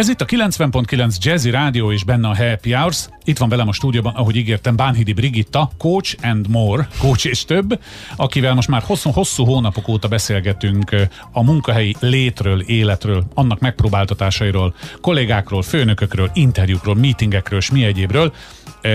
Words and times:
Ez 0.00 0.08
itt 0.08 0.20
a 0.20 0.24
90.9 0.24 1.16
Jazzy 1.18 1.50
Rádió 1.50 1.92
és 1.92 2.04
benne 2.04 2.28
a 2.28 2.36
Happy 2.36 2.72
Hours. 2.72 3.08
Itt 3.24 3.38
van 3.38 3.48
velem 3.48 3.68
a 3.68 3.72
stúdióban, 3.72 4.14
ahogy 4.14 4.36
ígértem, 4.36 4.76
Bánhidi 4.76 5.12
Brigitta, 5.12 5.70
Coach 5.78 6.14
and 6.22 6.48
More, 6.48 6.88
coach 7.00 7.26
és 7.26 7.44
több, 7.44 7.80
akivel 8.16 8.54
most 8.54 8.68
már 8.68 8.82
hosszú, 8.82 9.10
hosszú 9.10 9.44
hónapok 9.44 9.88
óta 9.88 10.08
beszélgetünk 10.08 10.96
a 11.32 11.42
munkahelyi 11.42 11.96
létről, 11.98 12.60
életről, 12.60 13.24
annak 13.34 13.60
megpróbáltatásairól, 13.60 14.74
kollégákról, 15.00 15.62
főnökökről, 15.62 16.30
interjúkról, 16.34 16.94
meetingekről 16.94 17.58
és 17.58 17.70
mi 17.70 17.84
egyébről. 17.84 18.32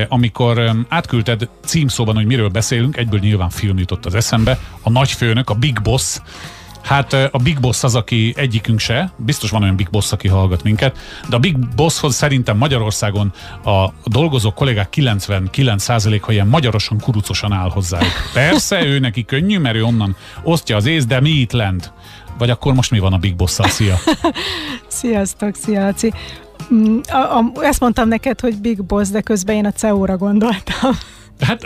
Amikor 0.08 0.86
átküldted 0.90 1.50
címszóban, 1.66 2.16
hogy 2.16 2.26
miről 2.26 2.50
beszélünk, 2.50 2.98
egyből 2.98 3.20
nyilván 3.20 3.50
film 3.50 3.78
jutott 3.78 4.06
az 4.06 4.16
eszembe, 4.16 4.60
a 4.82 4.90
nagyfőnök, 4.90 5.50
a 5.50 5.54
Big 5.54 5.82
Boss, 5.82 6.20
Hát 6.86 7.14
a 7.14 7.38
Big 7.44 7.60
Boss 7.60 7.84
az, 7.84 7.96
aki 7.96 8.34
egyikünk 8.38 8.80
se, 8.80 9.12
biztos 9.18 9.50
van 9.50 9.62
olyan 9.62 9.76
Big 9.76 9.90
Boss, 9.90 10.12
aki 10.12 10.28
hallgat 10.28 10.64
minket, 10.64 10.98
de 11.30 11.36
a 11.36 11.40
Big 11.40 11.58
Bosshoz 11.76 12.16
szerintem 12.16 12.58
Magyarországon 12.58 13.34
a 13.64 13.90
dolgozó 14.06 14.54
kollégák 14.54 14.94
99%-a 14.96 16.32
ilyen 16.32 16.48
magyarosan, 16.48 17.00
kurucosan 17.00 17.52
áll 17.52 17.70
hozzá. 17.70 18.00
Persze, 18.34 18.86
ő 18.86 19.00
neki 19.00 19.26
könnyű, 19.26 19.60
mert 19.60 19.76
ő 19.76 19.84
onnan 19.84 20.16
osztja 20.44 20.76
az 20.76 20.86
ész, 20.86 21.06
de 21.06 21.20
mi 21.20 21.30
itt 21.30 21.52
lent? 21.52 21.94
Vagy 22.38 22.50
akkor 22.50 22.74
most 22.74 22.92
mi 22.92 23.00
van 23.00 23.14
a 23.14 23.18
Big 23.18 23.36
Boss-szal? 23.36 23.68
Szia! 23.68 23.98
Sziasztok, 24.88 25.56
szia, 25.56 25.84
Laci. 25.84 26.14
Mm, 26.74 27.00
a, 27.12 27.38
a, 27.38 27.52
ezt 27.62 27.80
mondtam 27.80 28.08
neked, 28.08 28.40
hogy 28.40 28.58
Big 28.58 28.84
Boss, 28.84 29.10
de 29.10 29.22
közben 29.22 29.56
én 29.56 29.66
a 29.66 29.72
CEO-ra 29.72 30.18
gondoltam. 30.18 30.92
Hát 31.40 31.66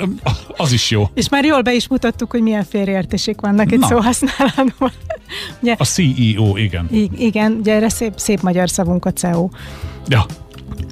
az 0.58 0.72
is 0.72 0.92
jó. 0.92 1.04
És 1.14 1.30
már 1.30 1.46
jól 1.46 1.62
be 1.62 1.74
is 1.74 1.88
mutattuk, 1.88 2.32
hogy 2.32 2.42
milyen 2.42 2.64
félreértések 2.64 3.42
vannak 3.42 3.72
egy 3.72 3.82
szóhasználatban. 3.82 4.92
ugye, 5.62 5.76
a 5.78 5.84
CEO, 5.86 6.58
igen. 6.58 6.88
I- 6.92 7.10
igen, 7.18 7.52
ugye 7.60 7.74
erre 7.74 7.90
szép, 7.90 8.14
szép 8.16 8.42
magyar 8.42 8.70
szavunk 8.70 9.06
a 9.06 9.12
CEO. 9.14 9.50
Ja. 10.08 10.26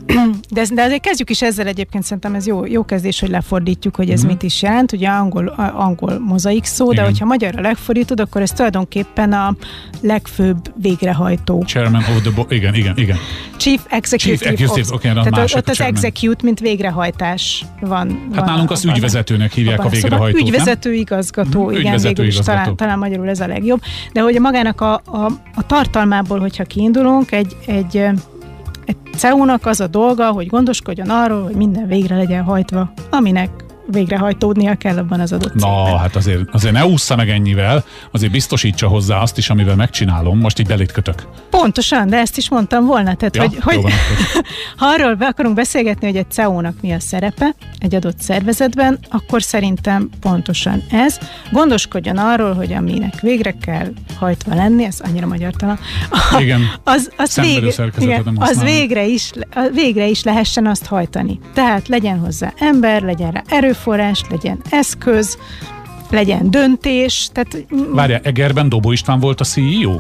De, 0.50 0.66
de 0.74 0.84
azért 0.84 1.02
kezdjük 1.02 1.30
is 1.30 1.42
ezzel 1.42 1.68
egyébként, 1.68 2.04
szerintem 2.04 2.34
ez 2.36 2.48
jó, 2.48 2.66
jó 2.66 2.86
kezdés, 2.86 3.20
hogy 3.20 3.30
lefordítjuk, 3.30 3.96
hogy 3.96 4.10
ez 4.10 4.24
mm. 4.24 4.28
mit 4.28 4.44
is 4.44 4.62
jelent. 4.62 4.92
Ugye 4.92 5.08
angol, 5.08 5.48
angol 5.76 6.20
mozaik 6.20 6.64
szó, 6.64 6.92
Igen. 6.92 6.96
de 6.96 7.10
hogyha 7.10 7.26
magyarra 7.26 7.62
lefordítod, 7.62 8.20
akkor 8.20 8.42
ez 8.42 8.52
tulajdonképpen 8.52 9.34
a 9.34 9.56
legfőbb 10.02 10.74
végrehajtó. 10.82 11.64
Chairman 11.66 12.02
of 12.02 12.22
the 12.22 12.32
board, 12.32 12.52
igen, 12.52 12.74
igen, 12.74 12.98
igen. 12.98 13.18
Chief 13.58 13.82
Executive, 13.88 14.38
Chief 14.38 14.52
executive 14.52 14.96
okay, 14.96 15.32
Tehát 15.32 15.56
ott 15.56 15.70
az 15.70 15.82
execute, 15.82 16.44
mint 16.44 16.60
végrehajtás 16.60 17.66
van. 17.82 18.28
Hát 18.34 18.36
van 18.36 18.46
nálunk 18.46 18.72
azt 18.72 18.86
ügyvezetőnek 18.86 19.54
hívják 19.54 19.86
a 19.86 19.90
végrehajtót, 19.90 20.40
szóval 20.40 20.54
Ügyvezető 20.54 20.94
igazgató, 20.94 21.66
mm, 21.66 21.70
igen, 21.70 21.82
ügyvezető 21.82 22.08
végül 22.08 22.26
igazgató. 22.26 22.60
talán, 22.60 22.76
talán 22.76 22.98
magyarul 22.98 23.30
ez 23.30 23.40
a 23.40 23.48
legjobb. 23.48 23.82
De 24.14 24.22
hogy 24.22 24.40
magának 24.40 24.82
a, 24.82 24.94
a, 24.94 25.26
a 25.56 25.66
tartalmából, 25.66 26.40
hogyha 26.40 26.64
kiindulunk, 26.64 27.32
egy 27.32 27.56
egy 27.66 28.10
CEU-nak 29.18 29.66
az 29.66 29.80
a 29.80 29.88
dolga, 29.88 30.32
hogy 30.32 30.48
gondoskodjon 30.48 31.10
arról, 31.10 31.44
hogy 31.44 31.56
minden 31.56 31.88
végre 31.88 32.16
legyen 32.16 32.44
hajtva, 32.44 32.94
aminek 33.10 33.67
végrehajtódnia 33.88 34.76
kell 34.76 34.98
abban 34.98 35.20
az 35.20 35.32
adott 35.32 35.54
Na, 35.54 35.84
cégben. 35.84 36.00
hát 36.00 36.16
azért, 36.16 36.42
azért 36.52 36.74
ne 36.74 36.86
ússza 36.86 37.16
meg 37.16 37.30
ennyivel, 37.30 37.84
azért 38.12 38.32
biztosítsa 38.32 38.88
hozzá 38.88 39.22
azt 39.22 39.38
is, 39.38 39.50
amivel 39.50 39.76
megcsinálom, 39.76 40.40
most 40.40 40.60
így 40.60 40.68
belét 40.68 40.92
kötök. 40.92 41.28
Pontosan, 41.50 42.10
de 42.10 42.18
ezt 42.18 42.38
is 42.38 42.50
mondtam 42.50 42.86
volna, 42.86 43.16
tehát 43.16 43.36
ja, 43.36 43.42
hogy, 43.42 43.58
hogy 43.62 43.94
ha 44.78 44.86
arról 44.86 45.16
be 45.16 45.26
akarunk 45.26 45.56
beszélgetni, 45.56 46.08
hogy 46.08 46.16
egy 46.16 46.32
CEO-nak 46.32 46.82
mi 46.82 46.92
a 46.92 47.00
szerepe 47.00 47.56
egy 47.80 47.96
adott 47.96 48.20
szervezetben, 48.20 49.00
akkor 49.10 49.44
szerintem 49.44 50.10
pontosan 50.20 50.84
ez. 50.92 51.18
Gondoskodjon 51.52 52.18
arról, 52.18 52.54
hogy 52.54 52.74
aminek 52.74 53.20
végre 53.20 53.52
kell 53.52 53.88
hajtva 54.20 54.56
lenni, 54.56 54.84
ez 54.84 55.00
annyira 55.00 55.28
magyartalan. 55.28 55.80
Igen, 56.40 56.62
az, 56.84 57.12
az, 57.18 57.36
végre, 57.36 57.92
igen, 58.00 58.36
az 58.36 58.64
végre, 58.64 59.06
is, 59.06 59.32
végre 59.74 60.08
is 60.08 60.24
lehessen 60.24 60.66
azt 60.66 60.86
hajtani. 60.86 61.40
Tehát 61.54 61.88
legyen 61.88 62.20
hozzá 62.20 62.54
ember, 62.58 63.02
legyen 63.02 63.32
rá 63.32 63.44
erő 63.50 63.72
erőforrás, 63.78 64.22
legyen 64.30 64.62
eszköz, 64.70 65.38
legyen 66.10 66.52
döntés. 66.52 67.30
Tehát... 67.32 67.66
Várja, 67.94 68.20
Egerben 68.24 68.70
Dobó 68.70 68.92
István 68.92 69.20
volt 69.20 69.42
a 69.42 69.44
CEO? 69.44 70.00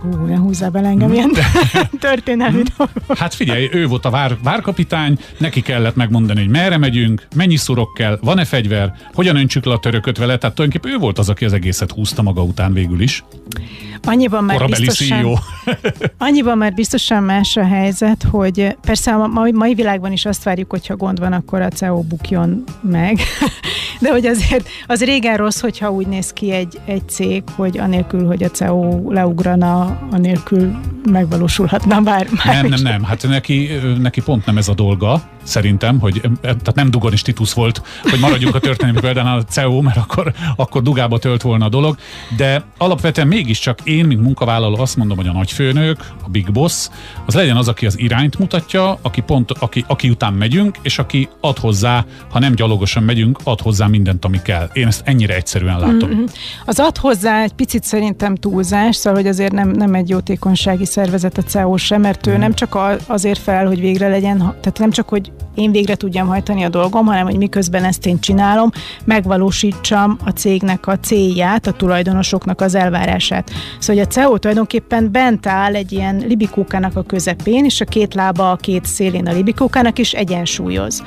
Hú, 0.00 0.24
ne 0.26 0.36
húzzá 0.36 0.68
bele 0.68 0.88
engem 0.88 1.12
ilyen 1.12 1.30
történelmi 2.00 2.62
dolgok. 2.76 3.16
Hát 3.16 3.34
figyelj, 3.34 3.68
ő 3.72 3.86
volt 3.86 4.04
a 4.04 4.10
vár, 4.10 4.36
várkapitány, 4.42 5.18
neki 5.38 5.60
kellett 5.60 5.94
megmondani, 5.94 6.40
hogy 6.40 6.48
merre 6.48 6.78
megyünk, 6.78 7.26
mennyi 7.36 7.56
szurok 7.56 7.94
kell, 7.94 8.18
van-e 8.22 8.44
fegyver, 8.44 8.94
hogyan 9.14 9.36
öntsük 9.36 9.64
le 9.64 9.72
a 9.72 9.78
törököt 9.78 10.18
vele, 10.18 10.38
tehát 10.38 10.56
tulajdonképpen 10.56 10.98
ő 10.98 11.00
volt 11.00 11.18
az, 11.18 11.28
aki 11.28 11.44
az 11.44 11.52
egészet 11.52 11.90
húzta 11.90 12.22
maga 12.22 12.42
után 12.42 12.72
végül 12.72 13.00
is. 13.00 13.24
Annyiban 14.04 14.44
már, 14.44 14.66
biztosan, 14.66 15.38
annyiban 16.18 16.58
már 16.58 16.74
biztosan 16.74 17.22
más 17.22 17.56
a 17.56 17.64
helyzet, 17.64 18.22
hogy 18.30 18.76
persze 18.80 19.14
a 19.14 19.26
mai, 19.26 19.52
mai 19.52 19.74
világban 19.74 20.12
is 20.12 20.26
azt 20.26 20.42
várjuk, 20.42 20.70
hogyha 20.70 20.96
gond 20.96 21.18
van, 21.18 21.32
akkor 21.32 21.60
a 21.60 21.68
CEO 21.68 22.02
bukjon 22.02 22.64
meg. 22.82 23.18
De 24.00 24.10
hogy 24.10 24.26
azért 24.26 24.68
az 24.86 25.04
régen 25.04 25.36
rossz, 25.36 25.60
hogyha 25.60 25.90
úgy 25.90 26.06
néz 26.06 26.32
ki 26.32 26.50
egy, 26.50 26.80
egy 26.84 27.08
cég, 27.08 27.42
hogy 27.56 27.78
anélkül, 27.78 28.26
hogy 28.26 28.42
a 28.42 28.50
CEO 28.50 29.10
leugrana, 29.12 29.98
anélkül 30.10 30.78
megvalósulhatna 31.10 32.00
bár. 32.00 32.26
bár 32.44 32.62
nem, 32.62 32.66
nem, 32.66 32.82
nem. 32.82 33.02
Hát 33.02 33.28
neki, 33.28 33.68
neki 33.98 34.22
pont 34.22 34.46
nem 34.46 34.56
ez 34.56 34.68
a 34.68 34.74
dolga 34.74 35.22
szerintem, 35.42 35.98
hogy 35.98 36.20
tehát 36.40 36.74
nem 36.74 36.90
Dugonis 36.90 37.22
Titus 37.22 37.52
volt, 37.52 37.82
hogy 38.02 38.20
maradjunk 38.20 38.54
a 38.54 38.58
történelmi 38.58 39.00
példánál 39.06 39.38
a 39.38 39.44
CEO, 39.44 39.80
mert 39.80 39.96
akkor, 39.96 40.32
akkor 40.56 40.82
dugába 40.82 41.18
tölt 41.18 41.42
volna 41.42 41.64
a 41.64 41.68
dolog, 41.68 41.96
de 42.36 42.64
alapvetően 42.78 43.26
mégiscsak 43.26 43.78
én, 43.84 44.04
mint 44.04 44.22
munkavállaló 44.22 44.80
azt 44.80 44.96
mondom, 44.96 45.16
hogy 45.16 45.26
a 45.26 45.32
nagyfőnök, 45.32 46.12
a 46.24 46.28
big 46.28 46.52
boss, 46.52 46.88
az 47.26 47.34
legyen 47.34 47.56
az, 47.56 47.68
aki 47.68 47.86
az 47.86 47.98
irányt 47.98 48.38
mutatja, 48.38 48.98
aki, 49.02 49.20
pont, 49.20 49.50
aki, 49.50 49.84
aki 49.86 50.10
után 50.10 50.32
megyünk, 50.32 50.78
és 50.82 50.98
aki 50.98 51.28
ad 51.40 51.58
hozzá, 51.58 52.04
ha 52.30 52.38
nem 52.38 52.54
gyalogosan 52.54 53.02
megyünk, 53.02 53.38
ad 53.44 53.60
hozzá 53.60 53.86
mindent, 53.90 54.24
ami 54.24 54.42
kell. 54.42 54.68
Én 54.72 54.86
ezt 54.86 55.02
ennyire 55.04 55.34
egyszerűen 55.34 55.78
látom. 55.78 56.10
Mm-hmm. 56.10 56.24
Az 56.64 56.78
ad 56.78 56.96
hozzá 56.96 57.42
egy 57.42 57.52
picit 57.52 57.84
szerintem 57.84 58.34
túlzás, 58.34 58.96
szóval, 58.96 59.20
hogy 59.20 59.28
azért 59.28 59.52
nem, 59.52 59.68
nem 59.68 59.94
egy 59.94 60.08
jótékonysági 60.08 60.84
szervezet 60.84 61.38
a 61.38 61.42
CEO 61.42 61.76
sem, 61.76 62.00
mert 62.00 62.26
ő 62.26 62.36
mm. 62.36 62.38
nem 62.38 62.54
csak 62.54 62.78
azért 63.06 63.38
fel, 63.38 63.66
hogy 63.66 63.80
végre 63.80 64.08
legyen, 64.08 64.38
tehát 64.38 64.78
nem 64.78 64.90
csak, 64.90 65.08
hogy 65.08 65.32
én 65.54 65.72
végre 65.72 65.94
tudjam 65.94 66.26
hajtani 66.26 66.62
a 66.64 66.68
dolgom, 66.68 67.06
hanem 67.06 67.24
hogy 67.24 67.36
miközben 67.36 67.84
ezt 67.84 68.06
én 68.06 68.20
csinálom, 68.20 68.70
megvalósítsam 69.04 70.18
a 70.24 70.30
cégnek 70.30 70.86
a 70.86 70.98
célját, 70.98 71.66
a 71.66 71.72
tulajdonosoknak 71.72 72.60
az 72.60 72.74
elvárását. 72.74 73.50
Szóval 73.78 73.96
hogy 73.96 73.98
a 73.98 74.20
CEO 74.20 74.38
tulajdonképpen 74.38 75.12
bent 75.12 75.46
áll 75.46 75.74
egy 75.74 75.92
ilyen 75.92 76.24
libikókának 76.28 76.96
a 76.96 77.02
közepén, 77.02 77.64
és 77.64 77.80
a 77.80 77.84
két 77.84 78.14
lába 78.14 78.50
a 78.50 78.56
két 78.56 78.84
szélén 78.84 79.26
a 79.26 79.32
libikókának 79.32 79.98
is 79.98 80.12
egyensúlyoz 80.12 81.02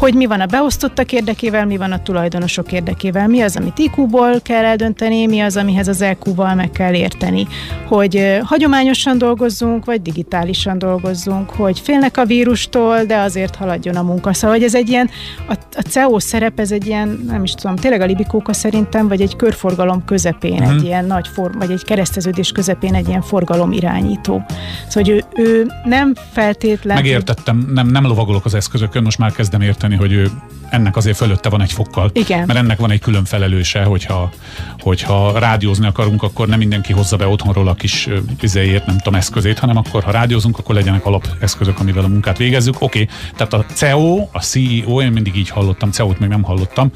hogy 0.00 0.14
mi 0.14 0.26
van 0.26 0.40
a 0.40 0.46
beosztottak 0.46 1.12
érdekével, 1.12 1.66
mi 1.66 1.76
van 1.76 1.92
a 1.92 2.02
tulajdonosok 2.02 2.72
érdekével, 2.72 3.28
mi 3.28 3.40
az, 3.40 3.56
amit 3.56 3.78
IQ-ból 3.78 4.40
kell 4.42 4.64
eldönteni, 4.64 5.26
mi 5.26 5.40
az, 5.40 5.56
amihez 5.56 5.88
az 5.88 6.02
EQ-val 6.02 6.54
meg 6.54 6.70
kell 6.70 6.94
érteni, 6.94 7.46
hogy 7.86 8.38
hagyományosan 8.42 9.18
dolgozzunk, 9.18 9.84
vagy 9.84 10.02
digitálisan 10.02 10.78
dolgozzunk, 10.78 11.50
hogy 11.50 11.80
félnek 11.80 12.16
a 12.16 12.24
vírustól, 12.24 13.04
de 13.04 13.16
azért 13.16 13.54
haladjon 13.54 13.96
a 13.96 14.02
munka. 14.02 14.32
Szóval, 14.32 14.56
hogy 14.56 14.64
ez 14.64 14.74
egy 14.74 14.88
ilyen, 14.88 15.10
a, 15.48 15.54
a 15.76 15.80
CEO 15.80 16.18
szerep, 16.18 16.60
ez 16.60 16.72
egy 16.72 16.86
ilyen, 16.86 17.24
nem 17.26 17.42
is 17.42 17.52
tudom, 17.52 17.76
tényleg 17.76 18.00
a 18.00 18.04
libikóka 18.04 18.52
szerintem, 18.52 19.08
vagy 19.08 19.20
egy 19.20 19.36
körforgalom 19.36 20.04
közepén, 20.04 20.52
uh-huh. 20.52 20.68
egy 20.68 20.76
mhm. 20.76 20.86
ilyen 20.86 21.04
nagy 21.04 21.28
form, 21.28 21.58
vagy 21.58 21.70
egy 21.70 21.84
kereszteződés 21.84 22.52
közepén 22.52 22.94
egy 22.94 23.08
ilyen 23.08 23.22
forgalom 23.22 23.72
irányító. 23.72 24.44
Szóval, 24.88 25.02
hogy 25.02 25.08
ő, 25.08 25.42
ő 25.42 25.66
nem 25.84 26.14
feltétlen... 26.32 26.96
Megértettem, 26.96 27.70
nem, 27.74 27.86
nem 27.86 28.06
lovagolok 28.06 28.44
az 28.44 28.54
eszközökön, 28.54 29.02
most 29.02 29.18
már 29.18 29.32
kezdem 29.32 29.60
érteni 29.60 29.89
érteni, 29.90 29.96
hogy 29.96 30.12
ő 30.12 30.30
ennek 30.70 30.96
azért 30.96 31.16
fölötte 31.16 31.48
van 31.48 31.62
egy 31.62 31.72
fokkal. 31.72 32.10
Igen. 32.12 32.46
Mert 32.46 32.58
ennek 32.58 32.78
van 32.78 32.90
egy 32.90 33.00
külön 33.00 33.24
felelőse, 33.24 33.82
hogyha, 33.82 34.30
hogyha 34.78 35.38
rádiózni 35.38 35.86
akarunk, 35.86 36.22
akkor 36.22 36.48
nem 36.48 36.58
mindenki 36.58 36.92
hozza 36.92 37.16
be 37.16 37.26
otthonról 37.26 37.68
a 37.68 37.74
kis 37.74 38.08
vizéért, 38.40 38.86
nem 38.86 38.96
tudom, 38.96 39.14
eszközét, 39.14 39.58
hanem 39.58 39.76
akkor, 39.76 40.02
ha 40.02 40.10
rádiózunk, 40.10 40.58
akkor 40.58 40.74
legyenek 40.74 41.06
alapeszközök, 41.06 41.80
amivel 41.80 42.04
a 42.04 42.08
munkát 42.08 42.38
végezzük. 42.38 42.74
Oké, 42.80 43.02
okay. 43.02 43.14
tehát 43.36 43.52
a 43.52 43.64
CEO, 43.72 44.28
a 44.32 44.38
CEO, 44.38 45.02
én 45.02 45.12
mindig 45.12 45.36
így 45.36 45.48
hallottam, 45.48 45.90
CEO-t 45.90 46.18
még 46.18 46.28
nem 46.28 46.42
hallottam, 46.42 46.90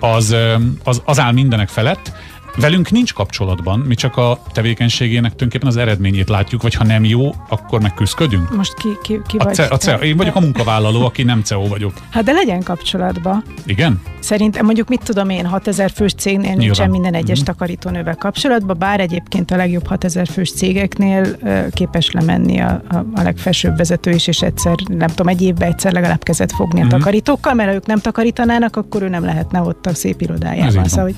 az, 0.00 0.36
az, 0.84 1.02
az 1.04 1.20
áll 1.20 1.32
mindenek 1.32 1.68
felett, 1.68 2.12
Velünk 2.56 2.90
nincs 2.90 3.14
kapcsolatban, 3.14 3.78
mi 3.78 3.94
csak 3.94 4.16
a 4.16 4.42
tevékenységének 4.52 5.32
tulajdonképpen 5.32 5.68
az 5.68 5.76
eredményét 5.76 6.28
látjuk, 6.28 6.62
vagy 6.62 6.74
ha 6.74 6.84
nem 6.84 7.04
jó, 7.04 7.34
akkor 7.48 7.80
megküzdködünk. 7.80 8.56
Most 8.56 8.74
ki, 8.74 8.88
ki, 9.02 9.20
ki 9.26 9.36
a 9.36 9.44
vagy? 9.44 9.54
Ce, 9.54 9.64
a 9.64 9.76
ce, 9.76 9.94
én 9.94 10.16
vagyok 10.16 10.36
a 10.36 10.40
munkavállaló, 10.40 11.04
aki 11.04 11.22
nem 11.22 11.42
CEO 11.42 11.66
vagyok. 11.66 11.92
Hát 12.10 12.24
de 12.24 12.32
legyen 12.32 12.62
kapcsolatban. 12.62 13.44
Igen? 13.66 14.00
Szerintem 14.20 14.64
mondjuk 14.64 14.88
mit 14.88 15.02
tudom 15.04 15.28
én, 15.30 15.46
6000 15.46 15.90
fős 15.90 16.12
cégnél 16.12 16.40
Nyilván. 16.40 16.58
nincsen 16.58 16.90
minden 16.90 17.14
egyes 17.14 17.36
mm-hmm. 17.36 17.44
takarítónővel 17.44 18.16
kapcsolatban, 18.16 18.78
bár 18.78 19.00
egyébként 19.00 19.50
a 19.50 19.56
legjobb 19.56 19.86
6000 19.86 20.26
fős 20.26 20.52
cégeknél 20.52 21.36
képes 21.72 22.10
lemenni 22.10 22.60
a, 22.60 22.82
a, 22.88 22.96
a 22.96 23.22
legfelsőbb 23.22 23.76
vezető 23.76 24.10
is, 24.10 24.26
és 24.26 24.42
egyszer, 24.42 24.74
nem 24.88 25.08
tudom, 25.08 25.28
egy 25.28 25.42
évben 25.42 25.68
egyszer 25.68 25.92
legalább 25.92 26.22
kezet 26.22 26.52
fogni 26.52 26.80
mm-hmm. 26.80 26.88
a 26.88 26.90
takarítókkal, 26.90 27.54
mert 27.54 27.68
ha 27.68 27.74
ők 27.74 27.86
nem 27.86 27.98
takarítanának, 27.98 28.76
akkor 28.76 29.02
ő 29.02 29.08
nem 29.08 29.24
lehetne 29.24 29.60
ott 29.60 29.86
a 29.86 29.94
szép 29.94 30.20
irodájában. 30.20 30.84
Szóval, 30.84 31.04
hogy, 31.04 31.16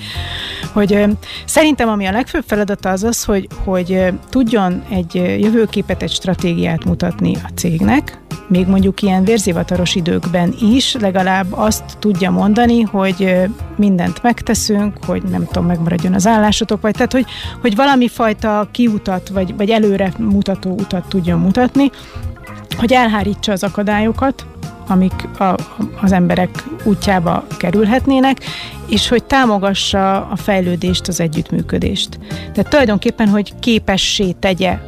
hogy 0.72 1.06
Szerintem 1.44 1.88
ami 1.88 2.06
a 2.06 2.12
legfőbb 2.12 2.44
feladata 2.46 2.90
az 2.90 3.04
az, 3.04 3.24
hogy, 3.24 3.48
hogy 3.64 4.12
tudjon 4.30 4.82
egy 4.90 5.14
jövőképet, 5.14 6.02
egy 6.02 6.10
stratégiát 6.10 6.84
mutatni 6.84 7.34
a 7.34 7.50
cégnek, 7.54 8.20
még 8.48 8.66
mondjuk 8.66 9.02
ilyen 9.02 9.24
vérzivataros 9.24 9.94
időkben 9.94 10.54
is 10.60 10.94
legalább 11.00 11.46
azt 11.50 11.82
tudja 11.98 12.30
mondani, 12.30 12.80
hogy 12.80 13.36
mindent 13.76 14.22
megteszünk, 14.22 15.04
hogy 15.04 15.22
nem 15.22 15.46
tudom, 15.46 15.66
megmaradjon 15.66 16.14
az 16.14 16.26
állásotok, 16.26 16.80
vagy 16.80 16.92
tehát, 16.92 17.12
hogy, 17.12 17.24
hogy 17.60 17.76
valami 17.76 18.08
fajta 18.08 18.68
kiutat, 18.70 19.28
vagy, 19.28 19.56
vagy 19.56 19.70
előre 19.70 20.12
mutató 20.18 20.70
utat 20.70 21.08
tudjon 21.08 21.40
mutatni, 21.40 21.90
hogy 22.76 22.92
elhárítsa 22.92 23.52
az 23.52 23.62
akadályokat, 23.62 24.46
amik 24.88 25.28
a, 25.38 25.54
az 26.00 26.12
emberek 26.12 26.64
útjába 26.84 27.44
kerülhetnének, 27.56 28.44
és 28.92 29.08
hogy 29.08 29.24
támogassa 29.24 30.26
a 30.26 30.36
fejlődést, 30.36 31.08
az 31.08 31.20
együttműködést. 31.20 32.18
Tehát 32.28 32.68
tulajdonképpen, 32.68 33.28
hogy 33.28 33.52
képessé 33.58 34.32
tegye 34.32 34.78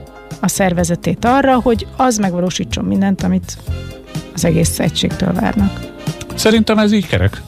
a 0.41 0.49
szervezetét 0.49 1.25
arra, 1.25 1.61
hogy 1.61 1.87
az 1.97 2.17
megvalósítson 2.17 2.85
mindent, 2.85 3.23
amit 3.23 3.59
az 4.35 4.45
egész 4.45 4.79
egységtől 4.79 5.33
várnak. 5.33 5.81
Szerintem 6.35 6.79
ez 6.79 6.93
így 6.93 7.07
kerek. 7.07 7.43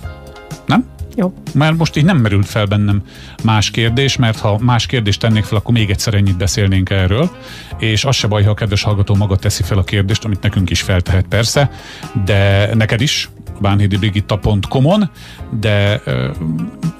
Nem? 0.67 0.85
Jó. 1.17 1.33
Mert 1.55 1.77
most 1.77 1.97
így 1.97 2.05
nem 2.05 2.17
merült 2.17 2.47
fel 2.47 2.67
bennem 2.67 3.03
más 3.43 3.71
kérdés, 3.71 4.17
mert 4.17 4.39
ha 4.39 4.59
más 4.61 4.87
kérdést 4.87 5.21
tennék 5.21 5.45
fel, 5.45 5.59
akkor 5.59 5.75
még 5.75 5.91
egyszer 5.91 6.15
ennyit 6.15 6.37
beszélnénk 6.37 6.91
erről, 6.91 7.31
és 7.79 8.05
az 8.05 8.17
se 8.17 8.27
baj, 8.27 8.43
ha 8.43 8.51
a 8.51 8.55
kedves 8.55 8.83
hallgató 8.83 9.15
maga 9.15 9.37
teszi 9.37 9.63
fel 9.63 9.79
a 9.79 9.85
kérdést, 9.85 10.25
amit 10.25 10.43
nekünk 10.43 10.71
is 10.71 10.81
feltehet 10.83 11.27
persze, 11.29 11.71
de 12.25 12.71
neked 12.75 13.01
is, 13.01 13.31
bánhidibrigitta.com-on, 13.61 15.11
de 15.61 16.03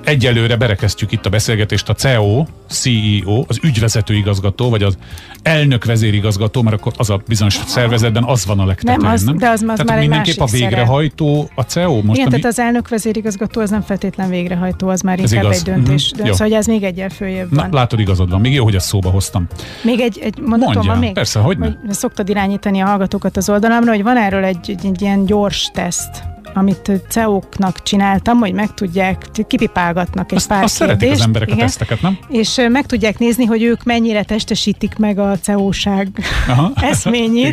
egyelőre 0.05 0.57
berekeztjük 0.57 1.13
itt 1.13 1.27
a 1.27 1.31
beszélgetést 1.31 1.89
a 1.89 1.95
CEO, 1.95 2.45
CEO, 2.69 3.45
az 3.49 3.59
ügyvezető 3.63 4.15
igazgató, 4.15 4.71
vagy 4.71 4.83
az 4.83 4.99
elnök 5.43 5.85
vezérigazgató, 5.85 6.63
mert 6.63 6.77
akkor 6.77 6.93
az 6.97 7.11
a 7.11 7.21
bizonyos 7.27 7.55
szervezetben 7.67 8.25
az 8.25 8.47
van 8.47 8.59
a 8.59 8.65
legtetőn, 8.67 8.97
nem? 9.01 9.13
Az, 9.13 9.23
nem? 9.23 9.37
De 9.37 9.49
az, 9.49 9.61
az 9.63 9.67
tehát 9.67 9.85
már 9.85 9.99
mindenképp 9.99 10.41
a 10.41 10.47
végrehajtó 10.47 11.51
a 11.55 11.63
CEO? 11.63 12.03
Most 12.03 12.19
Igen, 12.19 12.31
tehát 12.31 12.45
az 12.45 12.59
elnök 12.59 12.89
vezérigazgató 12.89 13.61
az 13.61 13.71
nem 13.71 13.83
feltétlen 13.83 14.29
végrehajtó, 14.29 14.89
az 14.89 15.01
már 15.01 15.19
Ez 15.21 15.33
inkább 15.33 15.51
igaz. 15.51 15.59
egy 15.59 15.75
döntés. 15.75 16.11
Mhm. 16.11 16.17
Mm-hmm. 16.17 16.27
Jó. 16.27 16.33
Szóval 16.33 16.49
hogy 16.49 16.57
ez 16.57 16.67
még 16.67 16.83
egyel 16.83 17.09
följebb 17.09 17.53
Na, 17.53 17.61
van. 17.61 17.71
látod, 17.73 18.01
igazad 18.01 18.31
van. 18.31 18.41
Még 18.41 18.53
jó, 18.53 18.65
hogy 18.65 18.75
ezt 18.75 18.87
szóba 18.87 19.11
hoztam. 19.11 19.47
Még 19.83 20.01
egy, 20.01 20.19
egy 20.23 20.39
mondatom 20.39 20.73
Mondja, 20.75 20.91
van 20.91 21.01
még? 21.01 21.13
persze, 21.13 21.39
hogy 21.39 21.57
hogy 21.59 21.77
szoktad 21.91 22.29
irányítani 22.29 22.81
a 22.81 22.87
hallgatókat 22.87 23.37
az 23.37 23.49
oldalamra, 23.49 23.91
hogy 23.91 24.03
van 24.03 24.17
erről 24.17 24.45
egy, 24.45 24.71
egy, 24.71 24.87
egy 24.87 25.03
ilyen 25.03 25.25
gyors 25.25 25.71
teszt, 25.73 26.23
amit 26.57 26.93
CEO-knak 27.09 27.83
csináltam, 27.83 28.39
hogy 28.39 28.53
meg 28.53 28.75
tudják, 28.75 29.27
kipipálgatnak 29.47 30.31
egy 30.31 30.37
Azt, 30.37 30.49
pár 30.49 30.63
azt 30.63 30.75
szeretik 30.75 30.99
kérdést. 31.01 31.21
az 31.21 31.27
emberek 31.27 31.49
a 31.49 31.53
igen, 31.53 31.67
teszteket, 31.67 32.03
nem? 32.03 32.19
és 32.29 32.61
meg 32.69 32.87
tudják 32.87 33.19
nézni, 33.19 33.45
hogy 33.45 33.63
ők 33.63 33.83
mennyire 33.83 34.23
testesítik 34.23 34.97
meg 34.97 35.19
a 35.19 35.39
CEO-ság 35.39 36.09
eszményét. 36.91 37.49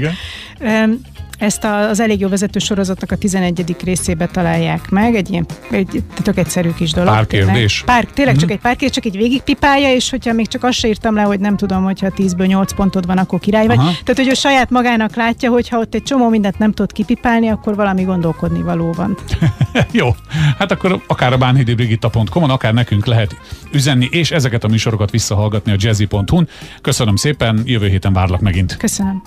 Igen. 0.60 1.02
Ezt 1.38 1.64
az 1.64 2.00
elég 2.00 2.20
jó 2.20 2.28
vezető 2.28 2.60
sorozatnak 2.60 3.12
a 3.12 3.16
11. 3.16 3.76
részébe 3.84 4.28
találják 4.28 4.90
meg, 4.90 5.16
egy 5.16 5.30
ilyen 5.32 5.46
egy, 5.72 6.04
tök 6.24 6.38
egyszerű 6.38 6.70
kis 6.74 6.92
dolog. 6.92 7.10
Pár 7.14 7.26
tényleg. 7.26 7.54
kérdés. 7.54 7.84
Pár, 7.86 8.04
tényleg 8.14 8.36
csak 8.36 8.44
Mhm. 8.44 8.52
egy 8.54 8.60
pár 8.60 8.76
kérdés, 8.76 8.96
csak 8.96 9.06
így 9.06 9.18
végigpipálja, 9.18 9.94
és 9.94 10.10
hogyha 10.10 10.34
még 10.34 10.48
csak 10.48 10.64
azt 10.64 10.78
se 10.78 10.88
írtam 10.88 11.16
le, 11.16 11.22
hogy 11.22 11.40
nem 11.40 11.58
tudom, 11.58 11.84
hogyha 11.84 12.08
10-ből 12.16 12.46
8 12.48 12.74
pontod 12.74 13.06
van, 13.06 13.18
akkor 13.18 13.40
király 13.40 13.68
vagy. 13.68 13.78
Aha. 13.78 13.90
Tehát, 13.90 14.16
hogy 14.16 14.28
ő 14.28 14.34
saját 14.34 14.70
magának 14.70 15.16
látja, 15.16 15.50
hogy 15.50 15.70
ha 15.70 15.78
ott 15.80 15.94
egy 15.96 16.04
csomó 16.04 16.30
mindent 16.30 16.58
nem 16.60 16.72
tud 16.72 16.92
kipipálni, 16.92 17.48
akkor 17.48 17.76
valami 17.76 18.04
gondolkodni 18.04 18.62
való 18.62 18.92
van. 18.92 19.18
Jó, 19.92 20.16
hát 20.58 20.72
akkor 20.72 21.02
akár 21.08 21.34
a 21.34 21.38
bánhidibrigitta.com-on, 21.38 22.50
akár 22.50 22.74
nekünk 22.74 23.06
lehet 23.06 23.36
üzenni, 23.72 24.08
és 24.12 24.32
ezeket 24.32 24.64
a 24.64 24.68
műsorokat 24.68 25.12
visszahallgatni 25.12 25.72
a 25.72 25.76
jazzy.hu-n. 25.80 26.48
Köszönöm 26.82 27.16
szépen, 27.16 27.62
jövő 27.66 27.88
héten 27.88 28.14
várlak 28.14 28.40
megint. 28.42 28.78
Köszönöm. 28.78 29.22